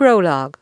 [0.00, 0.56] Prologue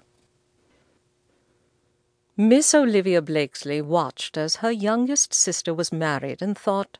[2.37, 6.99] Miss Olivia Blakesley watched as her youngest sister was married and thought,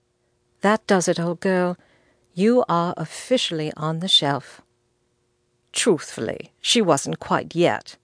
[0.61, 1.77] That does it, old girl.
[2.35, 4.61] You are officially on the shelf.
[5.73, 7.97] Truthfully, she wasn't quite yet.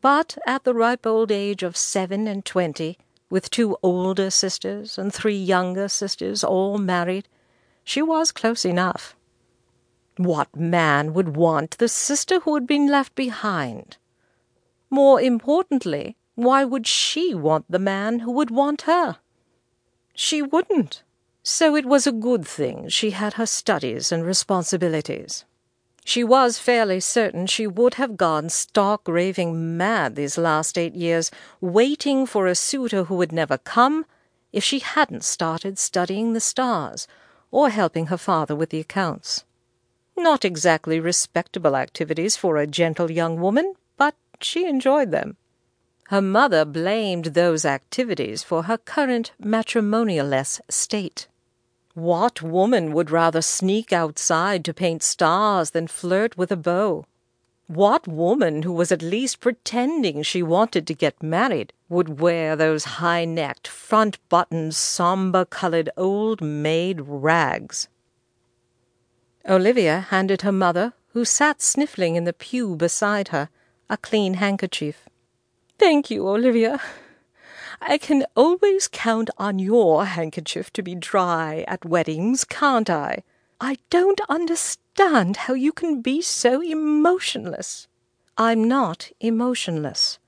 [0.00, 2.98] But at the ripe old age of seven and twenty,
[3.30, 7.28] with two older sisters and three younger sisters all married,
[7.84, 9.15] she was close enough.
[10.16, 13.98] What man would want the sister who had been left behind?
[14.88, 19.18] More importantly, why would she want the man who would want her?
[20.14, 21.02] She wouldn't.
[21.42, 25.44] So it was a good thing she had her studies and responsibilities.
[26.04, 31.30] She was fairly certain she would have gone stark raving mad these last eight years,
[31.60, 34.06] waiting for a suitor who would never come,
[34.52, 37.08] if she hadn't started studying the stars
[37.50, 39.44] or helping her father with the accounts.
[40.16, 45.36] Not exactly respectable activities for a gentle young woman, but she enjoyed them.
[46.08, 51.28] Her mother blamed those activities for her current matrimonial-less state.
[51.94, 57.06] What woman would rather sneak outside to paint stars than flirt with a beau?
[57.66, 62.84] What woman who was at least pretending she wanted to get married would wear those
[62.84, 67.88] high-necked, front-buttoned, somber-colored old maid rags?
[69.48, 73.48] Olivia handed her mother, who sat sniffling in the pew beside her,
[73.88, 75.08] a clean handkerchief.
[75.78, 76.80] Thank you, Olivia.
[77.80, 83.22] I can always count on your handkerchief to be dry at weddings, can't I?
[83.60, 87.86] I don't understand how you can be so emotionless.
[88.36, 90.18] I'm not emotionless,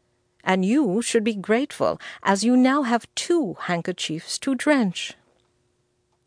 [0.44, 5.14] and you should be grateful, as you now have two handkerchiefs to drench.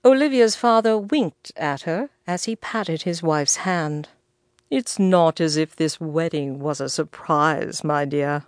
[0.03, 4.09] Olivia's father winked at her as he patted his wife's hand.
[4.71, 8.45] It's not as if this wedding was a surprise, my dear.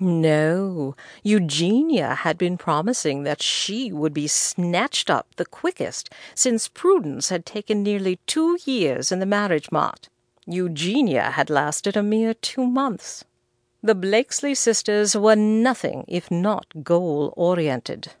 [0.00, 7.28] No, Eugenia had been promising that she would be snatched up the quickest, since Prudence
[7.28, 10.08] had taken nearly two years in the marriage mart.
[10.46, 13.24] Eugenia had lasted a mere two months.
[13.82, 18.12] The Blakesley sisters were nothing if not goal-oriented.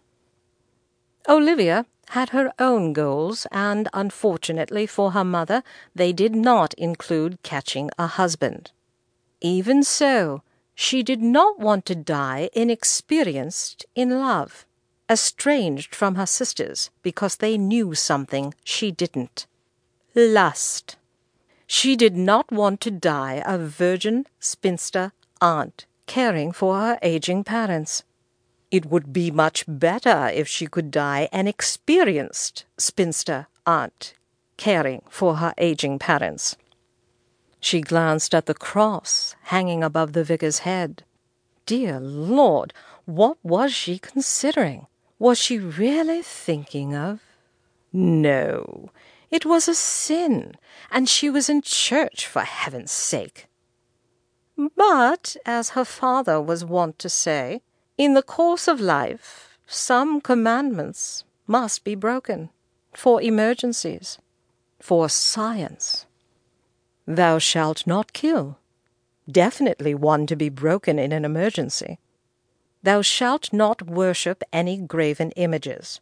[1.28, 5.62] Olivia had her own goals, and unfortunately for her mother,
[5.94, 8.70] they did not include catching a husband.
[9.40, 10.42] Even so,
[10.74, 14.66] she did not want to die inexperienced in love,
[15.10, 19.46] estranged from her sisters because they knew something she didn't.
[20.14, 20.96] Lust.
[21.66, 28.04] She did not want to die a virgin spinster aunt caring for her aging parents.
[28.70, 34.14] It would be much better if she could die an experienced spinster aunt,
[34.56, 36.56] caring for her aging parents.
[37.60, 41.04] She glanced at the cross hanging above the vicar's head.
[41.64, 42.72] Dear Lord,
[43.04, 44.86] what was she considering?
[45.18, 47.20] Was she really thinking of?
[47.92, 48.90] No,
[49.30, 50.54] it was a sin,
[50.90, 53.46] and she was in church, for heaven's sake.
[54.76, 57.62] But, as her father was wont to say,
[57.98, 62.50] in the course of life, some commandments must be broken
[62.92, 64.18] for emergencies,
[64.80, 66.06] for science.
[67.06, 68.58] Thou shalt not kill.
[69.30, 71.98] Definitely one to be broken in an emergency.
[72.82, 76.00] Thou shalt not worship any graven images.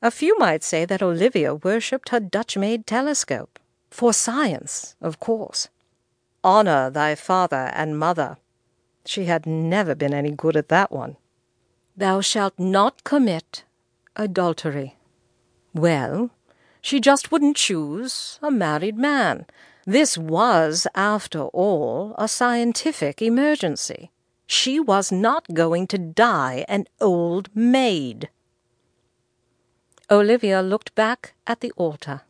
[0.00, 3.58] A few might say that Olivia worshipped her Dutch-made telescope.
[3.90, 5.68] For science, of course.
[6.42, 8.38] Honor thy father and mother.
[9.04, 11.16] She had never been any good at that one.
[11.96, 13.64] Thou shalt not commit
[14.16, 14.96] adultery.
[15.74, 16.30] Well,
[16.80, 19.46] she just wouldn't choose a married man.
[19.84, 24.10] This was, after all, a scientific emergency.
[24.46, 28.28] She was not going to die an old maid.
[30.10, 32.22] Olivia looked back at the altar.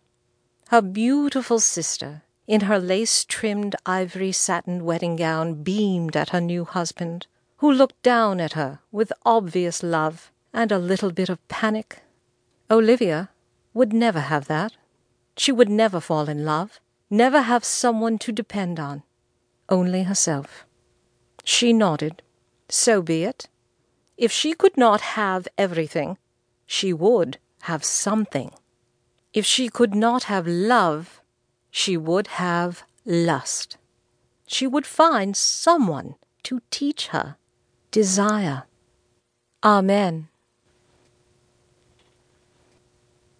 [0.68, 7.26] Her beautiful sister, in her lace-trimmed ivory satin wedding gown, beamed at her new husband
[7.62, 12.02] who looked down at her with obvious love and a little bit of panic.
[12.68, 13.30] Olivia
[13.72, 14.72] would never have that.
[15.36, 19.04] She would never fall in love, never have someone to depend on,
[19.68, 20.66] only herself.
[21.44, 22.20] She nodded.
[22.68, 23.48] So be it.
[24.16, 26.18] If she could not have everything,
[26.66, 27.38] she would
[27.70, 28.50] have something.
[29.32, 31.22] If she could not have love,
[31.70, 33.76] she would have lust.
[34.48, 37.36] She would find someone to teach her
[37.92, 38.64] desire.
[39.62, 40.31] Amen.